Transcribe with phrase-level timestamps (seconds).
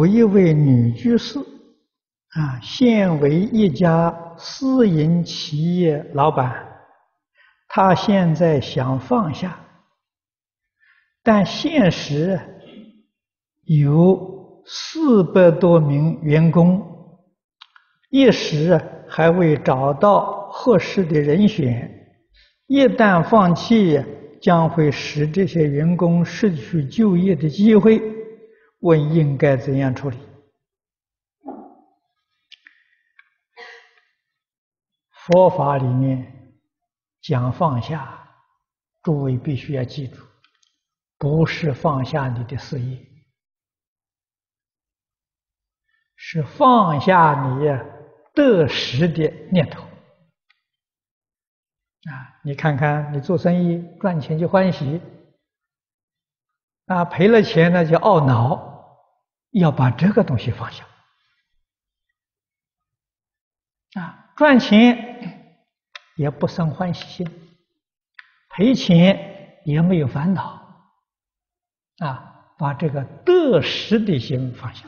[0.00, 6.54] 有一位女居士，啊，现为一家私营企业老板，
[7.68, 9.60] 她现在想放下，
[11.22, 12.40] 但现实
[13.64, 16.82] 有四百多名员工，
[18.08, 21.94] 一时还未找到合适的人选，
[22.68, 24.02] 一旦放弃，
[24.40, 28.00] 将会使这些员工失去就业的机会。
[28.80, 30.18] 问应该怎样处理？
[35.26, 36.56] 佛法里面
[37.20, 38.28] 讲放下，
[39.02, 40.26] 诸位必须要记住，
[41.18, 43.06] 不是放下你的事业，
[46.16, 47.66] 是放下你
[48.34, 49.82] 得失的念头。
[49.82, 49.90] 啊，
[52.42, 55.02] 你看看，你做生意赚钱就欢喜，
[56.86, 58.69] 啊，赔了钱呢就懊恼。
[59.50, 60.86] 要把这个东西放下
[63.94, 64.32] 啊！
[64.36, 65.56] 赚钱
[66.16, 67.28] 也不生欢喜心，
[68.50, 70.94] 赔钱也没有烦恼
[71.98, 72.54] 啊！
[72.56, 74.86] 把这个得失的心放下，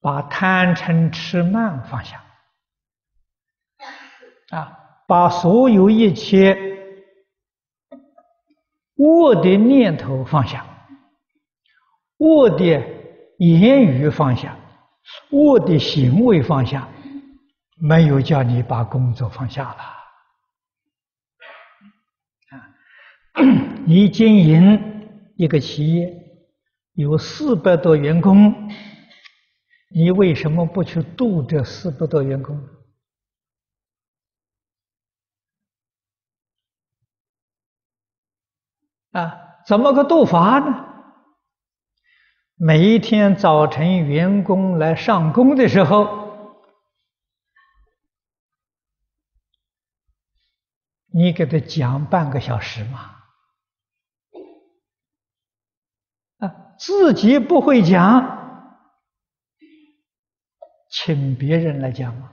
[0.00, 2.24] 把贪嗔痴慢放下
[4.50, 4.78] 啊！
[5.06, 6.56] 把所有一切
[8.96, 10.64] 恶的念头放下。
[12.18, 12.64] 我的
[13.38, 14.56] 言语放下，
[15.30, 16.88] 我的行为放下，
[17.80, 19.78] 没有叫你把工作放下了。
[22.50, 22.74] 啊，
[23.86, 26.12] 你经营一个企业，
[26.94, 28.52] 有四百多员工，
[29.94, 32.60] 你为什么不去度这四百多员工？
[39.12, 40.87] 啊，怎么个度法呢？
[42.60, 46.66] 每一天早晨，员工来上工的时候，
[51.06, 53.14] 你给他讲半个小时嘛。
[56.38, 58.74] 啊，自己不会讲，
[60.90, 62.32] 请别人来讲嘛。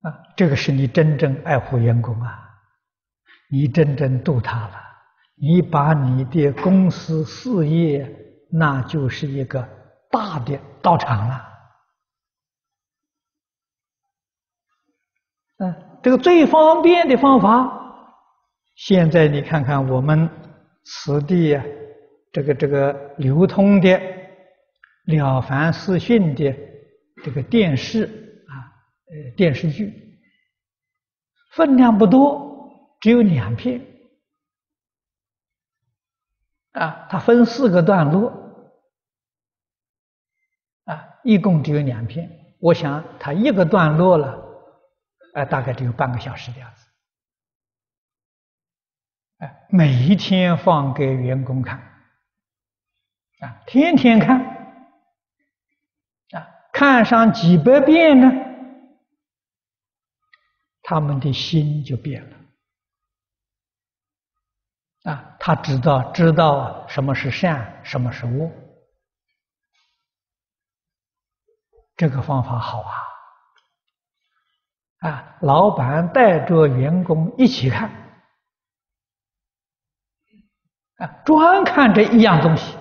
[0.00, 2.58] 啊，这个是你真正爱护员工啊，
[3.50, 4.85] 你真正度他了。
[5.38, 8.10] 你把你的公司事业，
[8.50, 9.68] 那就是一个
[10.10, 11.42] 大的道场了。
[15.58, 17.70] 嗯，这个最方便的方法，
[18.76, 20.28] 现在你看看我们
[20.84, 21.64] 此地啊，
[22.32, 23.88] 这个这个流通的
[25.04, 26.56] 《了凡四训》的
[27.22, 28.04] 这个电视
[28.48, 28.52] 啊，
[29.10, 29.92] 呃，电视剧，
[31.52, 33.80] 分量不多，只有两片。
[36.76, 38.30] 啊，它分四个段落，
[40.84, 42.30] 啊，一共只有两篇。
[42.60, 44.38] 我想它一个段落了，
[45.34, 46.86] 啊，大概只有半个小时的样子。
[49.38, 51.78] 哎，每一天放给员工看，
[53.40, 54.38] 啊，天天看，
[56.32, 58.30] 啊，看上几百遍呢，
[60.82, 62.36] 他们的心就变了。
[65.06, 68.50] 啊，他知道知道什么是善，什么是恶，
[71.96, 72.92] 这个方法好啊！
[75.08, 77.88] 啊，老板带着员工一起看，
[80.96, 82.76] 啊，专看这一样东西，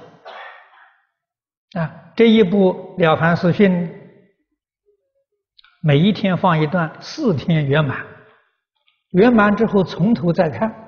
[1.78, 3.72] 啊，这一部《了凡四训》，
[5.84, 8.04] 每一天放一段，四天圆满，
[9.12, 10.85] 圆满之后从头再看。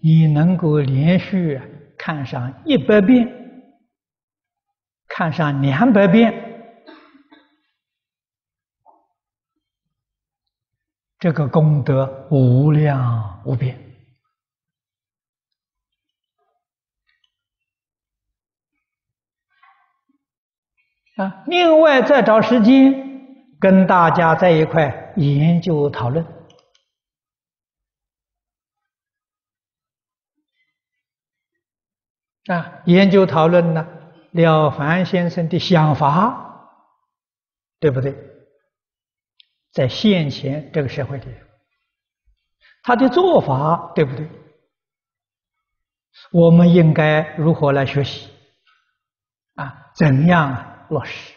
[0.00, 1.60] 你能够连续
[1.98, 3.28] 看上一百遍，
[5.08, 6.32] 看上两百遍，
[11.18, 13.76] 这个功德无量无边
[21.16, 21.42] 啊！
[21.48, 22.94] 另外再找时间
[23.58, 26.37] 跟大家在一块研究讨论。
[32.48, 33.86] 啊，研究讨论呢，
[34.32, 36.70] 了凡先生的想法，
[37.78, 38.16] 对不对？
[39.72, 41.26] 在现前这个社会里，
[42.82, 44.26] 他的做法对不对？
[46.32, 48.30] 我们应该如何来学习？
[49.54, 51.34] 啊，怎样落实？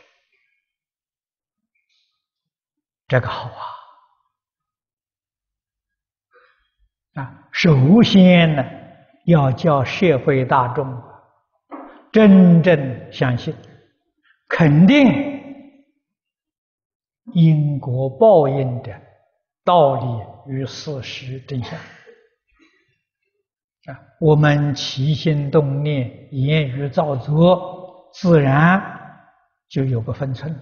[3.10, 3.50] 这个好
[7.16, 7.22] 啊！
[7.22, 8.81] 啊，首先呢。
[9.26, 11.02] 要叫社会大众
[12.12, 13.56] 真正相信，
[14.48, 15.08] 肯定
[17.34, 19.02] 因果报应的
[19.64, 21.80] 道理与事实真相
[23.86, 28.82] 啊，我们起心动念、言语造作，自然
[29.70, 30.60] 就有个分寸了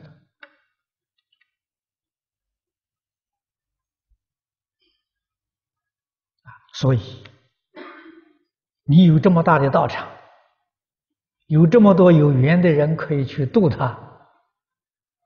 [6.44, 6.52] 啊。
[6.74, 7.24] 所以，
[8.90, 10.08] 你有这么大的道场。
[11.46, 13.98] 有这么多有缘的人可以去度他，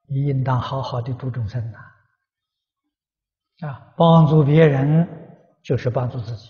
[0.07, 1.77] 你应当好好的度众生呐！
[3.67, 5.07] 啊，帮助别人
[5.61, 6.49] 就是帮助自己。